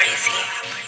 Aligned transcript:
Crazy. 0.00 0.79